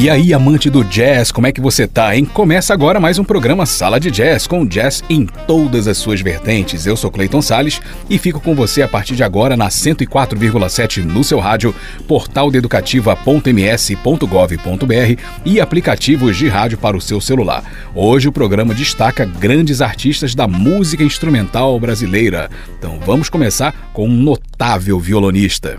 E 0.00 0.08
aí, 0.08 0.32
amante 0.32 0.70
do 0.70 0.82
jazz, 0.82 1.30
como 1.30 1.46
é 1.46 1.52
que 1.52 1.60
você 1.60 1.86
tá, 1.86 2.16
hein? 2.16 2.24
Começa 2.24 2.72
agora 2.72 2.98
mais 2.98 3.18
um 3.18 3.24
programa 3.24 3.66
Sala 3.66 4.00
de 4.00 4.10
Jazz, 4.10 4.46
com 4.46 4.64
jazz 4.64 5.04
em 5.10 5.26
todas 5.46 5.86
as 5.86 5.98
suas 5.98 6.22
vertentes. 6.22 6.86
Eu 6.86 6.96
sou 6.96 7.10
Clayton 7.10 7.42
Sales 7.42 7.82
e 8.08 8.16
fico 8.16 8.40
com 8.40 8.54
você 8.54 8.80
a 8.80 8.88
partir 8.88 9.14
de 9.14 9.22
agora 9.22 9.58
na 9.58 9.68
104,7 9.68 11.04
no 11.04 11.22
seu 11.22 11.38
rádio, 11.38 11.74
portal 12.08 12.48
educativa.ms.gov.br 12.48 15.22
e 15.44 15.60
aplicativos 15.60 16.34
de 16.34 16.48
rádio 16.48 16.78
para 16.78 16.96
o 16.96 17.00
seu 17.00 17.20
celular. 17.20 17.62
Hoje 17.94 18.26
o 18.26 18.32
programa 18.32 18.72
destaca 18.72 19.26
grandes 19.26 19.82
artistas 19.82 20.34
da 20.34 20.48
música 20.48 21.04
instrumental 21.04 21.78
brasileira. 21.78 22.48
Então 22.78 22.98
vamos 23.04 23.28
começar 23.28 23.90
com 23.92 24.08
um 24.08 24.16
notável 24.16 24.98
violonista. 24.98 25.78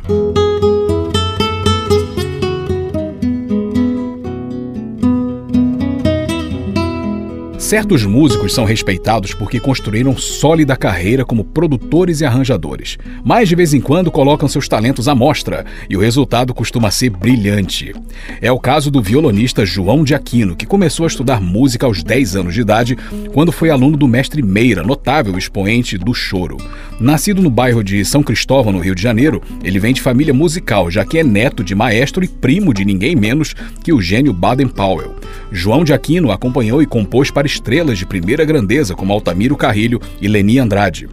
Certos 7.72 8.04
músicos 8.04 8.54
são 8.54 8.66
respeitados 8.66 9.34
porque 9.34 9.58
construíram 9.58 10.18
sólida 10.18 10.76
carreira 10.76 11.24
como 11.24 11.46
produtores 11.46 12.20
e 12.20 12.26
arranjadores, 12.26 12.98
mas 13.24 13.48
de 13.48 13.56
vez 13.56 13.74
em 13.74 13.80
quando 13.80 14.12
colocam 14.12 14.46
seus 14.50 14.68
talentos 14.68 15.08
à 15.08 15.16
mostra 15.16 15.66
e 15.90 15.96
o 15.96 16.02
resultado 16.02 16.54
costuma 16.54 16.92
ser 16.92 17.12
brilhante. 17.12 17.96
É 18.42 18.52
o 18.52 18.60
caso 18.60 18.92
do 18.92 19.02
violonista 19.02 19.66
João 19.66 20.04
de 20.04 20.14
Aquino, 20.14 20.54
que 20.54 20.66
começou 20.66 21.06
a 21.06 21.08
estudar 21.08 21.40
música 21.40 21.86
aos 21.86 22.04
10 22.04 22.36
anos 22.36 22.54
de 22.54 22.60
idade, 22.60 22.98
quando 23.32 23.54
foi 23.54 23.70
aluno 23.70 23.96
do 23.96 24.06
mestre 24.06 24.42
Meira, 24.42 24.84
notável 24.84 25.38
expoente 25.38 25.98
do 25.98 26.14
choro. 26.14 26.58
Nascido 27.00 27.42
no 27.42 27.50
bairro 27.50 27.82
de 27.82 28.04
São 28.04 28.22
Cristóvão, 28.22 28.74
no 28.74 28.80
Rio 28.80 28.94
de 28.94 29.02
Janeiro, 29.02 29.42
ele 29.64 29.80
vem 29.80 29.94
de 29.94 30.02
família 30.02 30.34
musical, 30.34 30.92
já 30.92 31.06
que 31.06 31.18
é 31.18 31.24
neto 31.24 31.64
de 31.64 31.74
maestro 31.74 32.22
e 32.22 32.28
primo 32.28 32.74
de 32.74 32.84
ninguém 32.84 33.16
menos 33.16 33.56
que 33.82 33.94
o 33.94 34.02
gênio 34.02 34.34
Baden 34.34 34.68
Powell. 34.68 35.16
João 35.54 35.86
de 35.86 35.94
Aquino 35.94 36.32
acompanhou 36.32 36.82
e 36.82 36.86
compôs 36.86 37.32
para 37.32 37.48
estrelas 37.62 38.00
de 38.00 38.08
primeira 38.08 38.44
grandeza 38.44 38.96
como 38.96 39.14
Altamiro 39.14 39.56
Carrilho 39.56 40.02
e 40.20 40.28
Leni 40.28 40.58
Andrade. 40.58 41.08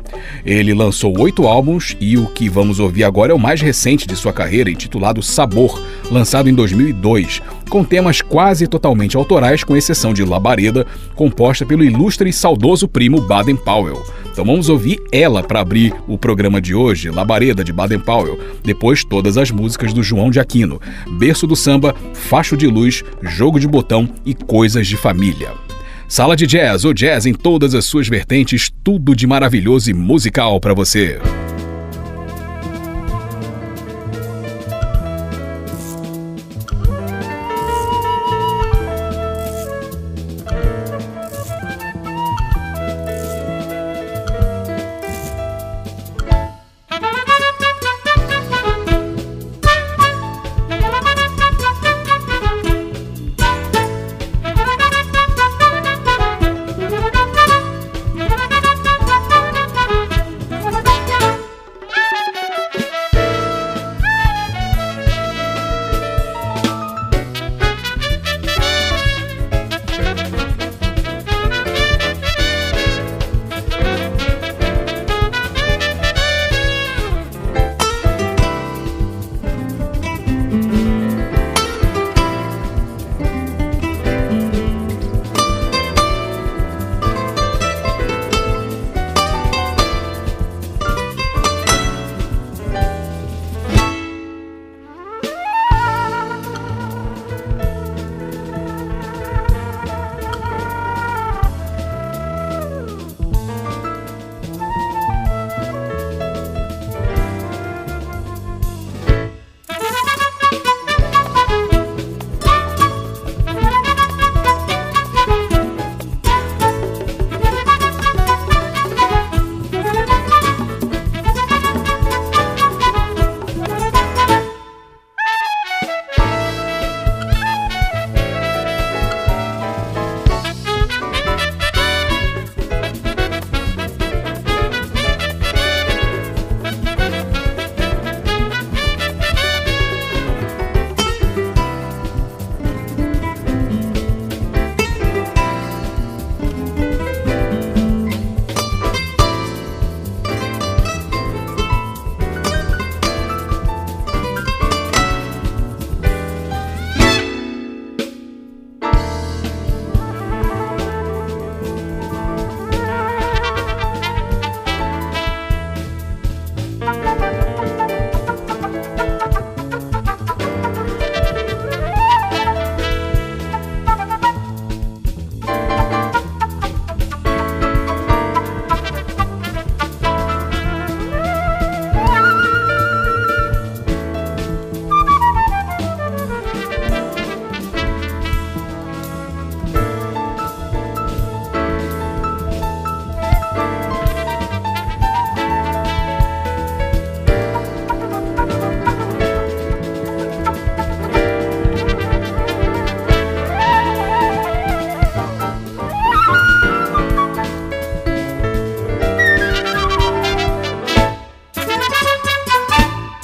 Ele 0.46 0.72
lançou 0.72 1.14
oito 1.20 1.46
álbuns 1.46 1.94
e 2.00 2.16
o 2.16 2.27
que 2.27 2.48
vamos 2.48 2.80
ouvir 2.80 3.05
agora 3.05 3.32
é 3.32 3.34
o 3.34 3.38
mais 3.38 3.60
recente 3.60 4.08
de 4.08 4.16
sua 4.16 4.32
carreira, 4.32 4.70
intitulado 4.70 5.22
Sabor, 5.22 5.78
lançado 6.10 6.48
em 6.48 6.55
2002, 6.55 7.42
com 7.68 7.84
temas 7.84 8.22
quase 8.22 8.66
totalmente 8.66 9.14
autorais, 9.14 9.62
com 9.62 9.77
exceção 9.77 10.14
de 10.14 10.24
Labareda, 10.24 10.86
composta 11.14 11.66
pelo 11.66 11.84
ilustre 11.84 12.30
e 12.30 12.32
saudoso 12.32 12.88
primo 12.88 13.20
Baden 13.20 13.56
Powell. 13.56 14.02
Então 14.33 14.46
vamos 14.46 14.70
ouvir 14.70 14.98
ela 15.12 15.42
para 15.42 15.60
abrir 15.60 15.92
o 16.06 16.16
programa 16.16 16.62
de 16.62 16.74
hoje, 16.74 17.10
Labareda 17.10 17.62
de 17.62 17.72
Baden 17.72 17.98
Powell, 17.98 18.38
depois 18.64 19.05
todas 19.05 19.36
as 19.36 19.50
músicas 19.50 19.92
do 19.92 20.02
João 20.02 20.30
de 20.30 20.40
Aquino, 20.40 20.80
Berço 21.18 21.46
do 21.46 21.56
Samba, 21.56 21.94
Facho 22.14 22.56
de 22.56 22.66
Luz, 22.66 23.05
Jogo 23.20 23.60
de 23.60 23.68
Botão 23.68 24.08
e 24.24 24.34
Coisas 24.34 24.86
de 24.86 24.96
Família. 24.96 25.68
Sala 26.09 26.34
de 26.34 26.47
Jazz, 26.47 26.87
o 26.87 26.95
jazz 26.95 27.27
em 27.27 27.34
todas 27.34 27.75
as 27.75 27.84
suas 27.84 28.09
vertentes, 28.09 28.70
tudo 28.83 29.14
de 29.14 29.27
maravilhoso 29.27 29.91
e 29.91 29.95
musical 29.95 30.59
para 30.59 30.73
você. 30.73 31.20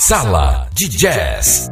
Sala 0.07 0.69
de 0.75 0.87
Jazz. 0.87 1.64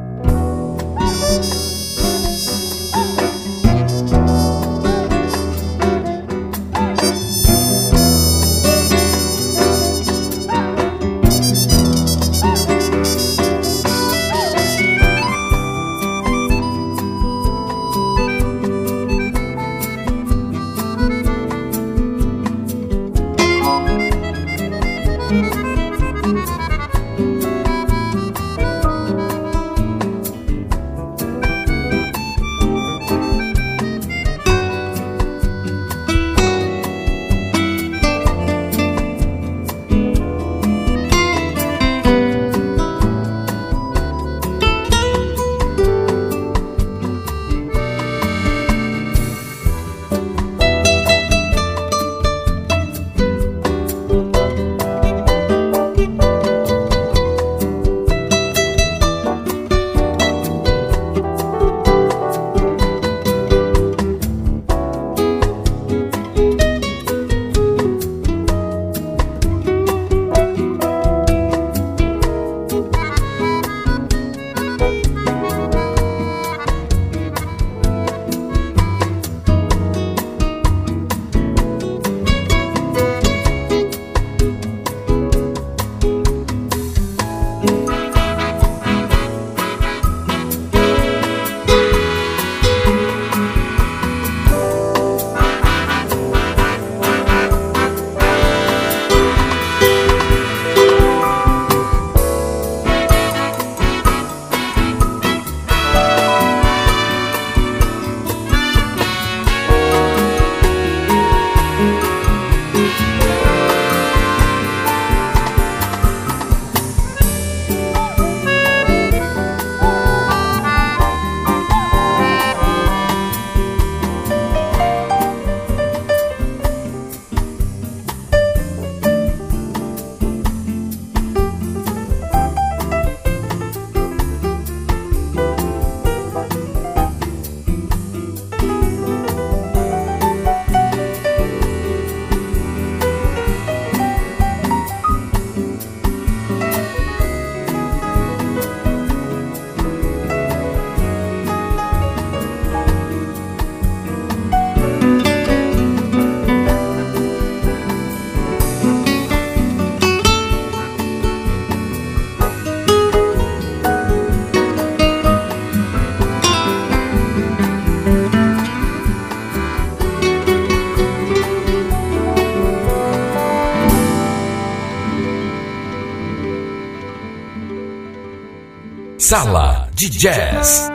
Sala 179.32 179.88
de 179.96 180.11
Jazz. 180.11 180.91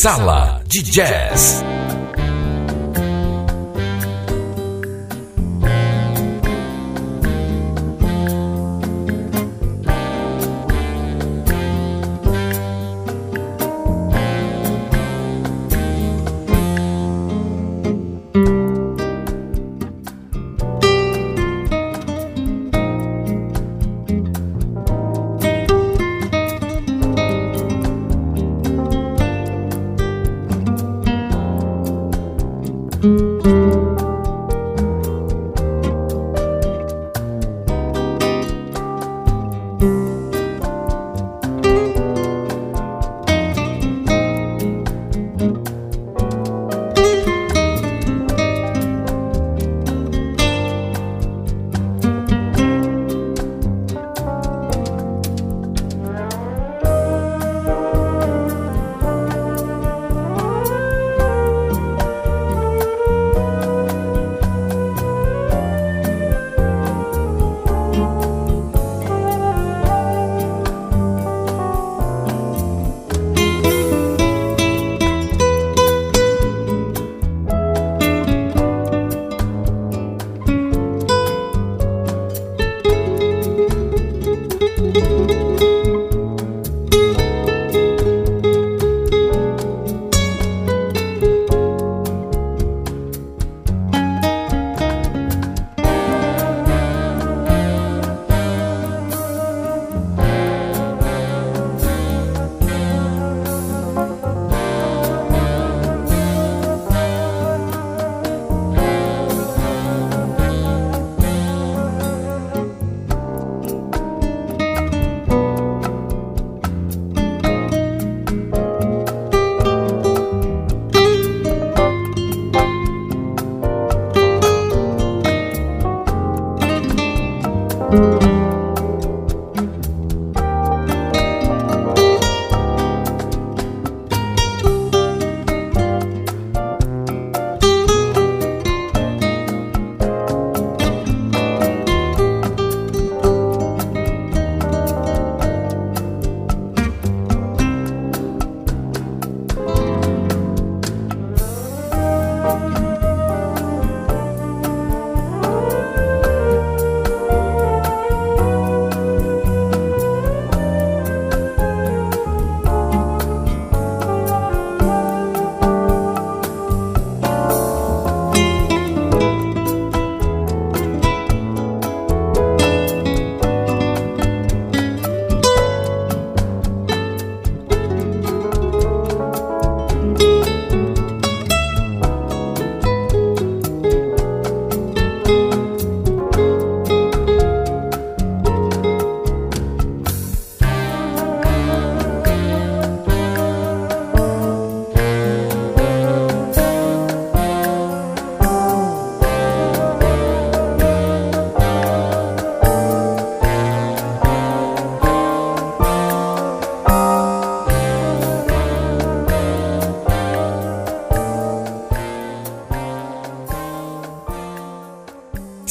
Sala 0.00 0.62
de 0.64 0.80
Jazz. 0.80 1.77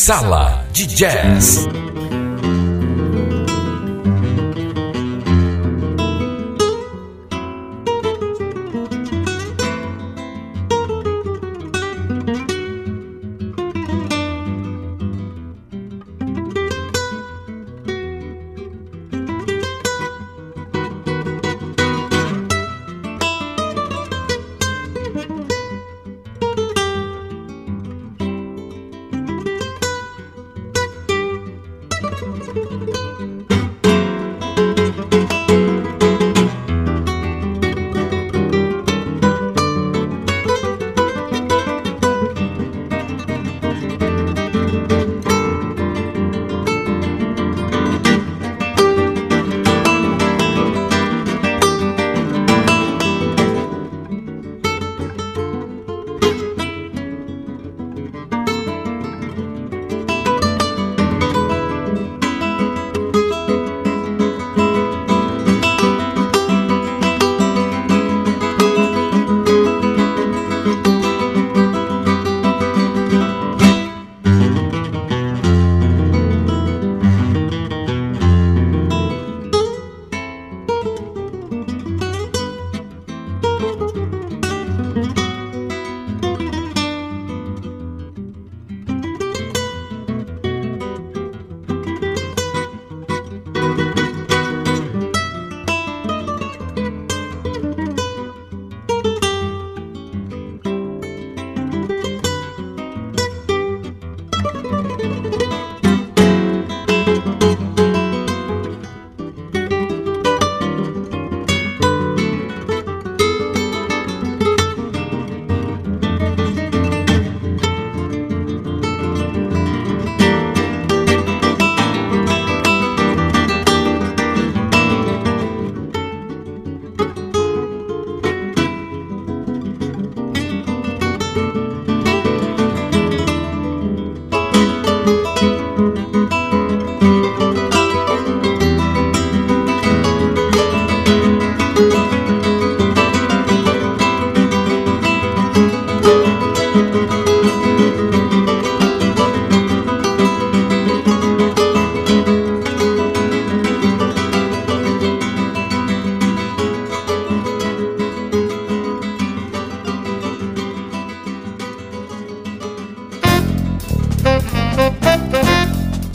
Sala 0.08 0.64
de 0.72 0.86
Jazz. 0.88 1.87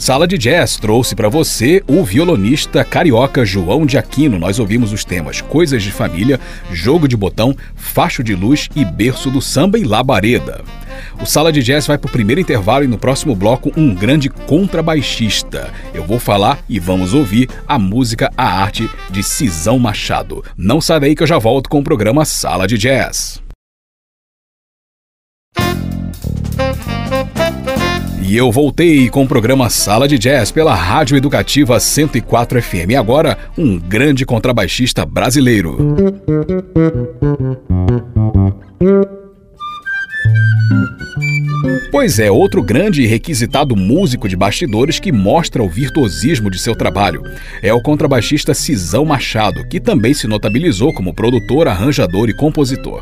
Sala 0.03 0.27
de 0.27 0.37
Jazz 0.37 0.75
trouxe 0.75 1.15
para 1.15 1.29
você 1.29 1.81
o 1.87 2.03
violonista 2.03 2.83
carioca 2.83 3.45
João 3.45 3.85
de 3.85 3.97
Aquino. 3.97 4.37
Nós 4.37 4.59
ouvimos 4.59 4.91
os 4.91 5.05
temas 5.05 5.39
Coisas 5.39 5.81
de 5.81 5.93
Família, 5.93 6.41
Jogo 6.73 7.07
de 7.07 7.15
Botão, 7.15 7.55
Facho 7.73 8.21
de 8.21 8.35
Luz 8.35 8.67
e 8.75 8.83
Berço 8.83 9.31
do 9.31 9.41
Samba 9.41 9.79
e 9.79 9.85
Labareda. 9.85 10.61
O 11.21 11.25
Sala 11.25 11.53
de 11.53 11.63
Jazz 11.63 11.87
vai 11.87 11.97
para 11.97 12.09
o 12.09 12.11
primeiro 12.11 12.41
intervalo 12.41 12.83
e 12.83 12.87
no 12.87 12.97
próximo 12.97 13.33
bloco 13.33 13.71
um 13.77 13.95
grande 13.95 14.27
contrabaixista. 14.29 15.71
Eu 15.93 16.03
vou 16.03 16.19
falar 16.19 16.59
e 16.67 16.81
vamos 16.81 17.13
ouvir 17.13 17.49
a 17.65 17.79
música 17.79 18.29
A 18.35 18.61
Arte 18.61 18.89
de 19.09 19.23
Cisão 19.23 19.79
Machado. 19.79 20.43
Não 20.57 20.81
sai 20.81 20.99
daí 20.99 21.15
que 21.15 21.23
eu 21.23 21.27
já 21.27 21.37
volto 21.37 21.69
com 21.69 21.79
o 21.79 21.83
programa 21.83 22.25
Sala 22.25 22.67
de 22.67 22.77
Jazz. 22.77 23.42
E 28.33 28.35
eu 28.35 28.51
voltei 28.51 29.11
com 29.11 29.21
o 29.21 29.27
programa 29.27 29.69
Sala 29.69 30.07
de 30.07 30.17
Jazz 30.17 30.51
pela 30.51 30.73
Rádio 30.73 31.15
Educativa 31.15 31.79
104 31.79 32.63
FM. 32.63 32.89
E 32.89 32.95
agora, 32.95 33.37
um 33.55 33.77
grande 33.77 34.25
contrabaixista 34.25 35.05
brasileiro. 35.05 35.77
Pois 41.89 42.19
é, 42.19 42.29
outro 42.29 42.61
grande 42.61 43.03
e 43.03 43.05
requisitado 43.05 43.73
músico 43.73 44.27
de 44.27 44.35
bastidores 44.35 44.99
que 44.99 45.13
mostra 45.13 45.63
o 45.63 45.69
virtuosismo 45.69 46.49
de 46.49 46.59
seu 46.59 46.75
trabalho 46.75 47.23
é 47.61 47.73
o 47.73 47.81
contrabaixista 47.81 48.53
Cisão 48.53 49.05
Machado, 49.05 49.65
que 49.69 49.79
também 49.79 50.13
se 50.13 50.27
notabilizou 50.27 50.93
como 50.93 51.13
produtor, 51.13 51.69
arranjador 51.69 52.27
e 52.29 52.33
compositor. 52.33 53.01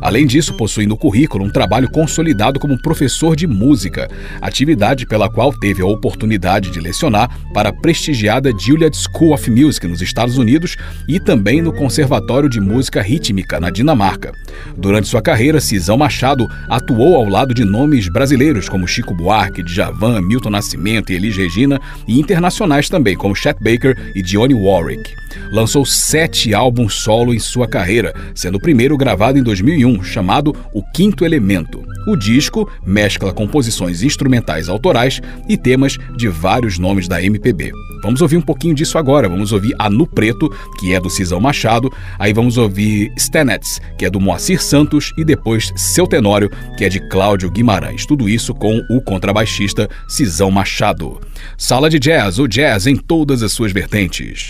Além 0.00 0.26
disso, 0.26 0.54
possui 0.54 0.86
no 0.86 0.96
currículo 0.96 1.44
um 1.44 1.50
trabalho 1.50 1.88
consolidado 1.90 2.58
como 2.58 2.80
professor 2.80 3.36
de 3.36 3.46
música, 3.46 4.08
atividade 4.40 5.06
pela 5.06 5.30
qual 5.30 5.52
teve 5.52 5.82
a 5.82 5.86
oportunidade 5.86 6.70
de 6.70 6.80
lecionar 6.80 7.30
para 7.52 7.68
a 7.68 7.72
prestigiada 7.72 8.50
Juilliard 8.58 8.96
School 8.96 9.34
of 9.34 9.50
Music 9.50 9.86
nos 9.86 10.00
Estados 10.00 10.38
Unidos 10.38 10.76
e 11.06 11.20
também 11.20 11.60
no 11.60 11.72
Conservatório 11.72 12.48
de 12.48 12.60
Música 12.60 13.02
Rítmica 13.02 13.60
na 13.60 13.70
Dinamarca. 13.70 14.32
Durante 14.76 15.06
sua 15.06 15.20
carreira, 15.20 15.60
Cisão 15.60 15.98
Machado 15.98 16.48
atuou 16.68 17.14
ao 17.14 17.28
lado 17.28 17.52
de 17.52 17.64
nomes 17.64 17.99
brasileiros 18.08 18.68
como 18.68 18.86
Chico 18.86 19.14
Buarque, 19.14 19.62
Djavan, 19.62 20.20
Milton 20.20 20.50
Nascimento 20.50 21.10
e 21.10 21.16
Elis 21.16 21.36
Regina 21.36 21.80
e 22.06 22.18
internacionais 22.18 22.88
também 22.88 23.16
como 23.16 23.34
Chet 23.34 23.58
Baker 23.62 23.96
e 24.14 24.22
Dionne 24.22 24.54
Warwick. 24.54 25.14
Lançou 25.52 25.84
sete 25.84 26.54
álbuns 26.54 26.94
solo 26.94 27.34
em 27.34 27.38
sua 27.38 27.66
carreira, 27.66 28.14
sendo 28.34 28.56
o 28.56 28.60
primeiro 28.60 28.96
gravado 28.96 29.38
em 29.38 29.42
2001, 29.42 30.02
chamado 30.02 30.54
O 30.72 30.82
Quinto 30.92 31.24
Elemento. 31.24 31.82
O 32.06 32.16
disco 32.16 32.68
mescla 32.84 33.32
composições 33.32 34.02
instrumentais 34.02 34.68
autorais 34.68 35.20
e 35.48 35.56
temas 35.56 35.98
de 36.16 36.28
vários 36.28 36.78
nomes 36.78 37.06
da 37.06 37.22
MPB. 37.22 37.72
Vamos 38.02 38.22
ouvir 38.22 38.36
um 38.36 38.42
pouquinho 38.42 38.74
disso 38.74 38.96
agora. 38.96 39.28
Vamos 39.28 39.52
ouvir 39.52 39.74
A 39.78 39.90
No 39.90 40.06
Preto, 40.06 40.50
que 40.78 40.94
é 40.94 41.00
do 41.00 41.10
Cisão 41.10 41.38
Machado. 41.38 41.92
Aí 42.18 42.32
vamos 42.32 42.56
ouvir 42.56 43.12
Stenets, 43.18 43.80
que 43.98 44.06
é 44.06 44.10
do 44.10 44.20
Moacir 44.20 44.62
Santos. 44.62 45.12
E 45.18 45.24
depois 45.24 45.72
Seu 45.76 46.06
Tenório, 46.06 46.50
que 46.78 46.84
é 46.84 46.88
de 46.88 47.00
Cláudio 47.08 47.50
Guimarães. 47.50 48.06
Tudo 48.06 48.28
isso 48.28 48.54
com 48.54 48.80
o 48.88 49.00
contrabaixista 49.02 49.88
Cisão 50.08 50.50
Machado. 50.50 51.20
Sala 51.58 51.90
de 51.90 51.98
Jazz, 51.98 52.38
o 52.38 52.48
jazz 52.48 52.86
em 52.86 52.96
todas 52.96 53.42
as 53.42 53.52
suas 53.52 53.72
vertentes. 53.72 54.48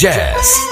Jazz. 0.00 0.69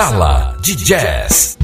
Sala 0.00 0.56
de 0.62 0.74
Jazz. 0.74 1.59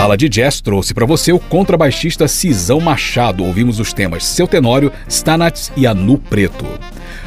Sala 0.00 0.16
de 0.16 0.30
Jazz 0.30 0.62
trouxe 0.62 0.94
para 0.94 1.04
você 1.04 1.30
o 1.30 1.38
contrabaixista 1.38 2.26
Cisão 2.26 2.80
Machado. 2.80 3.44
Ouvimos 3.44 3.78
os 3.78 3.92
temas 3.92 4.24
Seu 4.24 4.48
Tenório, 4.48 4.90
Stanats 5.06 5.70
e 5.76 5.86
Anu 5.86 6.16
Preto. 6.16 6.64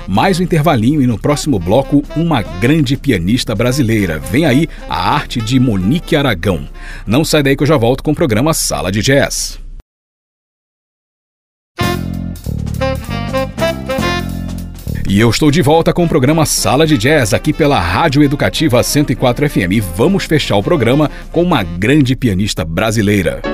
Mais 0.08 0.40
um 0.40 0.44
intervalinho 0.44 1.00
e 1.00 1.06
no 1.06 1.20
próximo 1.20 1.60
bloco, 1.60 2.02
uma 2.16 2.42
grande 2.42 2.98
pianista 2.98 3.54
brasileira. 3.54 4.18
Vem 4.18 4.48
aí 4.48 4.68
a 4.90 5.14
arte 5.14 5.40
de 5.40 5.60
Monique 5.60 6.16
Aragão. 6.16 6.68
Não 7.06 7.24
sai 7.24 7.44
daí 7.44 7.56
que 7.56 7.62
eu 7.62 7.68
já 7.68 7.78
volto 7.78 8.04
com 8.04 8.10
o 8.10 8.16
programa 8.16 8.56
Sala 8.56 8.92
de 8.92 9.04
Jazz. 9.04 9.63
E 15.08 15.20
eu 15.20 15.30
estou 15.30 15.52
de 15.52 15.62
volta 15.62 15.94
com 15.94 16.06
o 16.06 16.10
programa 16.10 16.46
Sala 16.46 16.88
de 16.88 16.98
Jazz 16.98 17.34
aqui 17.34 17.54
pela 17.54 17.80
Rádio 17.80 18.24
Educativa 18.24 18.82
104 18.82 19.50
FM. 19.50 19.72
E 19.72 19.80
vamos 19.80 20.26
fechar 20.26 20.56
o 20.56 20.64
programa 20.64 21.10
com 21.32 21.44
uma 21.44 21.62
grande 21.62 22.16
pianista 22.16 22.66
brasileira. 22.66 23.53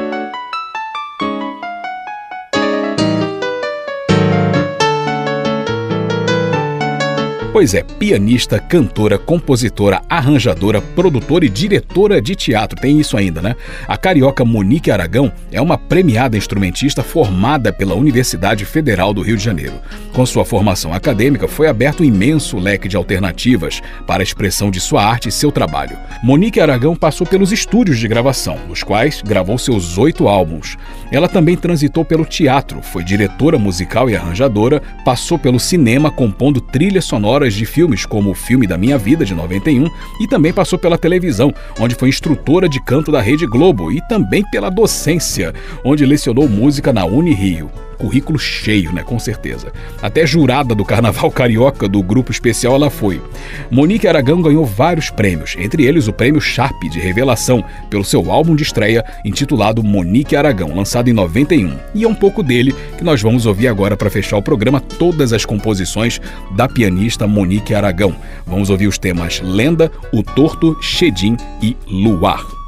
Pois 7.52 7.74
é, 7.74 7.82
pianista, 7.82 8.60
cantora, 8.60 9.18
compositora, 9.18 10.04
arranjadora, 10.08 10.80
produtora 10.80 11.44
e 11.44 11.50
diretora 11.50 12.22
de 12.22 12.36
teatro. 12.36 12.80
Tem 12.80 13.00
isso 13.00 13.18
ainda, 13.18 13.42
né? 13.42 13.56
A 13.88 13.98
carioca 13.98 14.46
Monique 14.46 14.92
Aragão 14.92 15.32
é 15.52 15.60
uma 15.60 15.76
premiada 15.76 16.38
instrumentista 16.38 17.02
formada 17.02 17.74
pela 17.74 17.96
Universidade 17.96 18.66
Federal 18.66 19.16
do 19.16 19.24
Rio 19.24 19.36
de 19.36 19.44
Janeiro. 19.44 19.74
Com 20.14 20.26
sua 20.28 20.46
formação 20.46 20.94
acadêmica, 20.94 21.48
foi 21.48 21.68
aberto 21.68 22.02
um 22.02 22.06
imenso 22.06 22.60
leque 22.60 22.88
de 22.88 22.96
alternativas 22.96 23.82
para 24.06 24.22
a 24.22 24.24
expressão 24.24 24.70
de 24.70 24.80
sua 24.80 25.04
arte 25.04 25.30
e 25.30 25.32
seu 25.32 25.52
trabalho. 25.52 25.98
Monique 26.22 26.62
Aragão 26.62 26.96
passou 26.96 27.26
pelos 27.26 27.52
estúdios 27.52 27.98
de 27.98 28.08
gravação, 28.08 28.60
nos 28.68 28.84
quais 28.84 29.24
gravou 29.24 29.58
seus 29.58 29.98
oito 29.98 30.28
álbuns. 30.28 30.78
Ela 31.12 31.28
também 31.28 31.58
transitou 31.58 32.06
pelo 32.06 32.26
teatro, 32.26 32.84
foi 32.84 33.04
diretora 33.04 33.58
musical 33.58 34.08
e 34.08 34.16
arranjadora, 34.16 34.84
passou 35.04 35.40
pelo 35.40 35.60
cinema 35.60 36.12
compondo 36.12 36.62
trilhas 36.62 37.06
sonoras 37.40 37.54
de 37.54 37.66
filmes 37.66 38.06
como 38.06 38.32
O 38.32 38.36
Filme 38.36 38.68
da 38.68 38.78
Minha 38.78 38.98
Vida, 38.98 39.24
de 39.24 39.34
91, 39.34 39.90
e 40.20 40.28
também 40.28 40.52
passou 40.52 40.78
pela 40.78 40.98
televisão, 40.98 41.54
onde 41.80 41.96
foi 41.96 42.10
instrutora 42.10 42.68
de 42.68 42.84
canto 42.84 43.12
da 43.12 43.22
Rede 43.22 43.46
Globo, 43.48 43.92
e 43.92 44.02
também 44.08 44.44
pela 44.52 44.70
docência, 44.70 45.54
onde 45.84 46.06
lecionou 46.06 46.50
música 46.50 46.92
na 46.92 47.06
Unirio 47.06 47.72
currículo 48.00 48.40
cheio, 48.40 48.92
né? 48.94 49.04
Com 49.04 49.20
certeza. 49.20 49.72
Até 50.02 50.26
jurada 50.26 50.74
do 50.74 50.86
Carnaval 50.86 51.30
Carioca 51.30 51.88
do 51.88 52.02
Grupo 52.02 52.32
Especial 52.32 52.76
ela 52.76 52.90
foi. 52.90 53.22
Monique 53.70 54.08
Aragão 54.08 54.42
ganhou 54.42 54.66
vários 54.66 55.10
prêmios, 55.10 55.56
entre 55.60 55.86
eles 55.86 56.08
o 56.08 56.14
prêmio 56.14 56.42
Sharp 56.42 56.82
de 56.84 57.00
Revelação, 57.00 57.64
pelo 57.90 58.06
seu 58.06 58.32
álbum 58.32 58.56
de 58.56 58.64
estreia 58.64 59.04
intitulado 59.26 59.84
Monique 59.84 60.36
Aragão, 60.36 60.74
lançado 60.74 61.10
em 61.10 61.14
91. 61.14 61.78
E 61.94 62.04
é 62.04 62.08
um 62.08 62.16
pouco 62.16 62.42
dele 62.42 62.74
que 62.98 63.04
nós 63.04 63.22
vamos 63.22 63.46
ouvir 63.46 63.68
agora 63.68 63.98
para 63.98 64.10
fechar 64.10 64.38
o 64.38 64.44
programa 64.44 64.80
todas 64.80 65.34
as 65.34 65.46
composições 65.46 66.22
da 66.56 66.68
pianista 66.68 67.28
Monique 67.28 67.76
Aragão. 67.76 68.16
Vamos 68.48 68.70
ouvir 68.70 68.88
os 68.88 68.98
temas 68.98 69.42
Lenda, 69.42 69.92
O 70.14 70.24
Torto, 70.24 70.78
Chedim 70.82 71.36
e 71.62 71.76
Luar. 71.88 72.59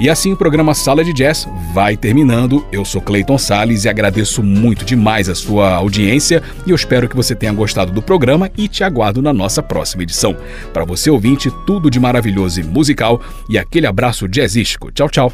E 0.00 0.08
assim 0.08 0.32
o 0.32 0.36
programa 0.36 0.74
Sala 0.74 1.04
de 1.04 1.12
Jazz 1.12 1.48
vai 1.72 1.96
terminando. 1.96 2.64
Eu 2.72 2.84
sou 2.84 3.00
Clayton 3.00 3.38
Sales 3.38 3.84
e 3.84 3.88
agradeço 3.88 4.42
muito 4.42 4.84
demais 4.84 5.28
a 5.28 5.34
sua 5.34 5.74
audiência 5.74 6.42
e 6.66 6.70
eu 6.70 6.76
espero 6.76 7.08
que 7.08 7.16
você 7.16 7.34
tenha 7.34 7.52
gostado 7.52 7.92
do 7.92 8.02
programa 8.02 8.50
e 8.56 8.68
te 8.68 8.84
aguardo 8.84 9.22
na 9.22 9.32
nossa 9.32 9.62
próxima 9.62 10.02
edição. 10.02 10.36
Para 10.72 10.84
você 10.84 11.10
ouvinte, 11.10 11.50
tudo 11.66 11.90
de 11.90 12.00
maravilhoso 12.00 12.60
e 12.60 12.64
musical 12.64 13.20
e 13.48 13.58
aquele 13.58 13.86
abraço 13.86 14.28
jazzístico. 14.28 14.90
Tchau, 14.90 15.08
tchau. 15.08 15.32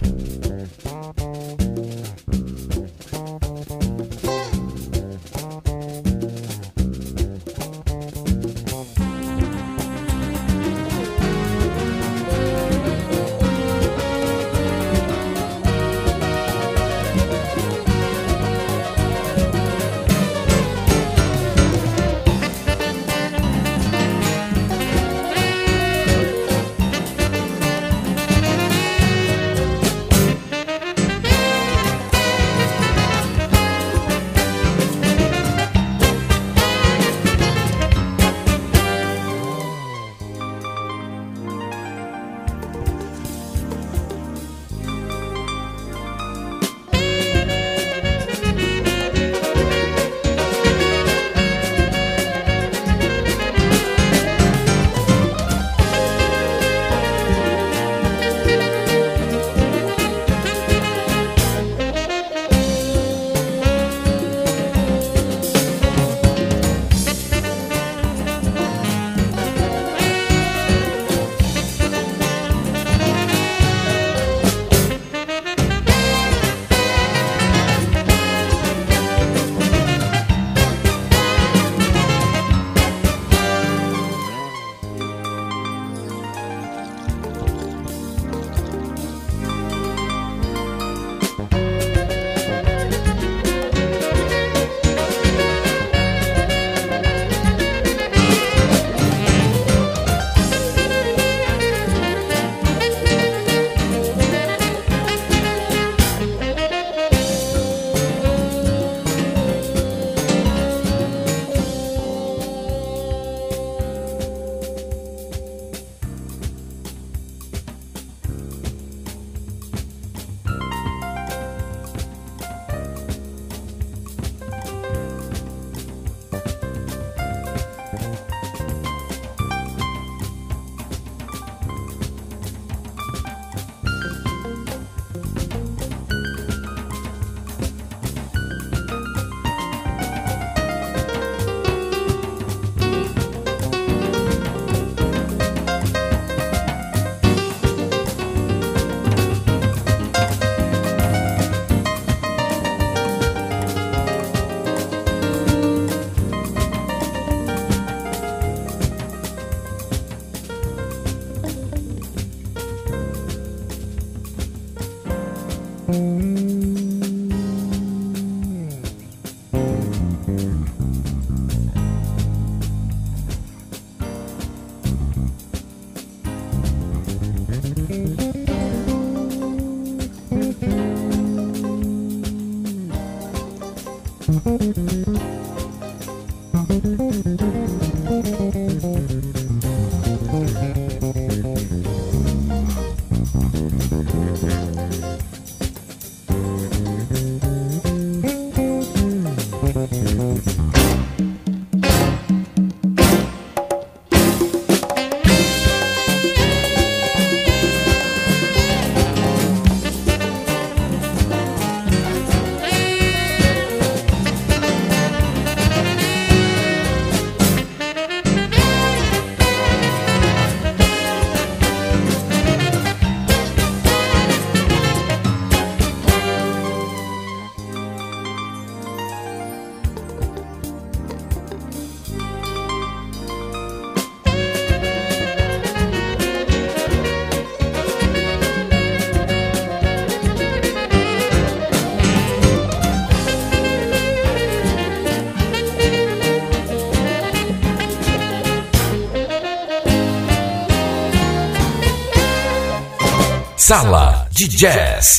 Sala 253.69 254.27
de 254.33 254.49
Jazz. 254.49 255.18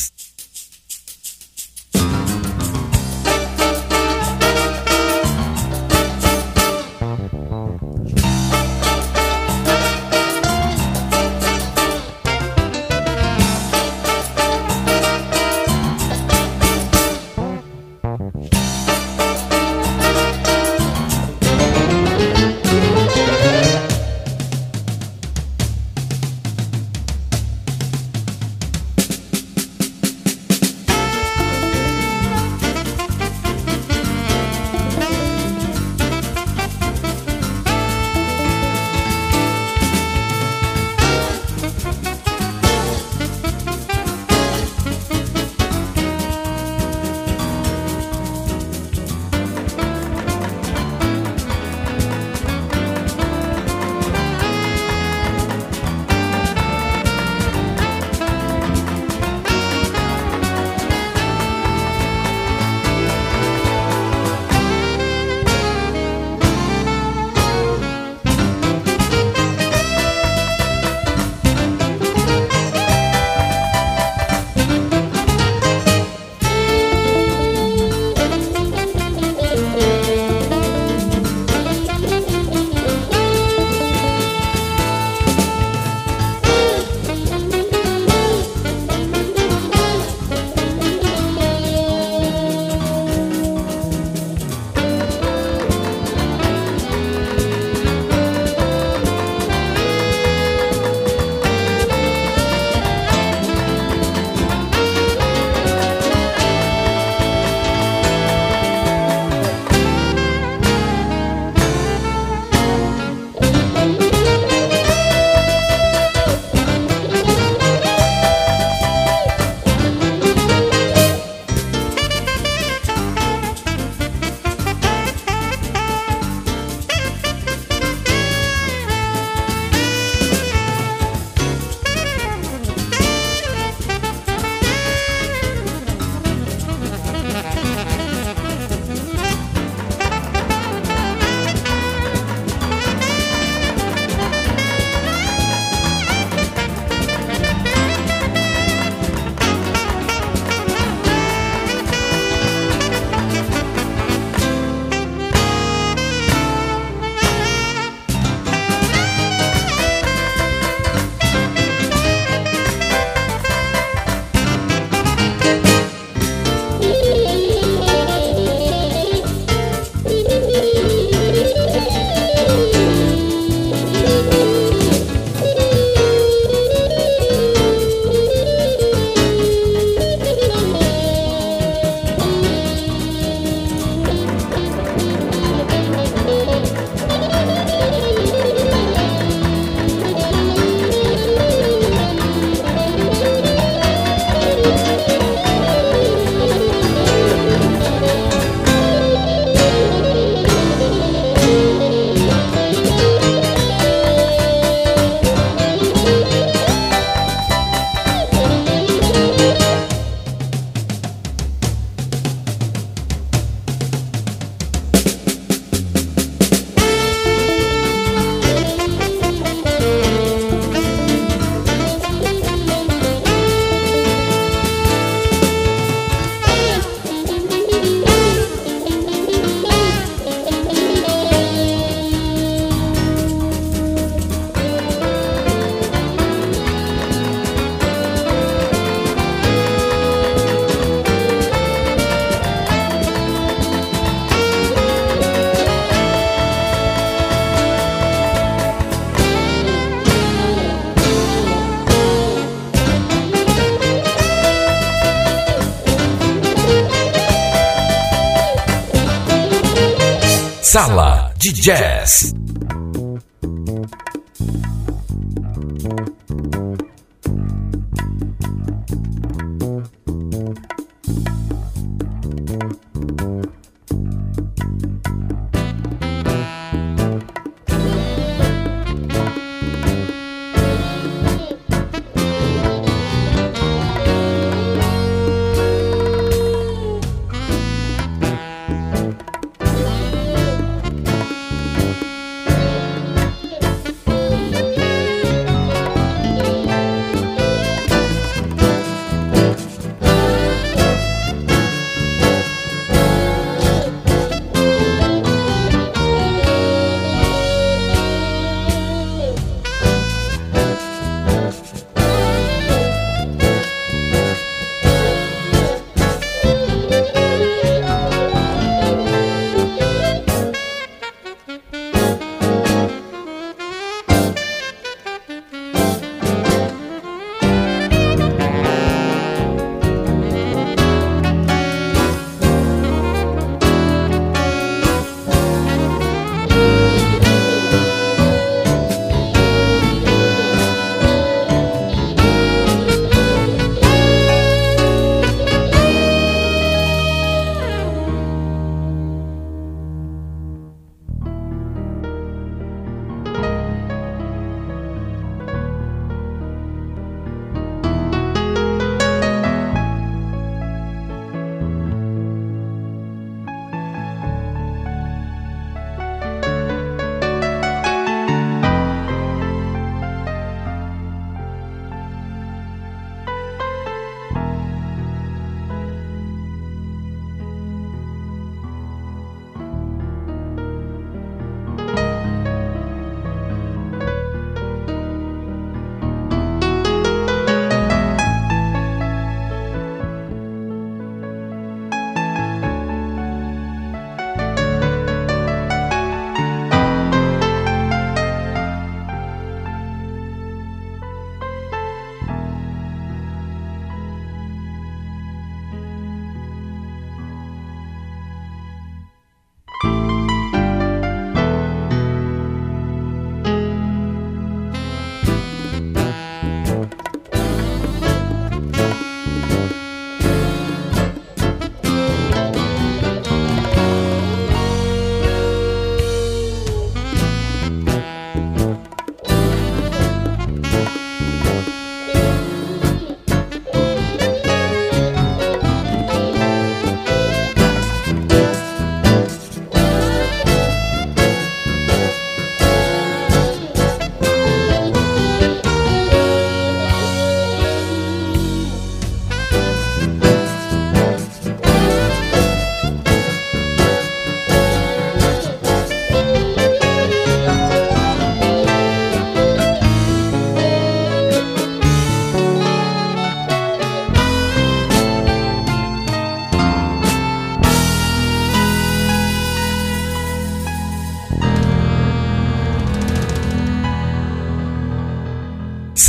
Sala 260.72 261.32
de 261.36 261.50
Jazz. 261.52 262.39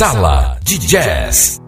Sala 0.02 0.58
de 0.64 0.78
Jazz. 0.78 1.61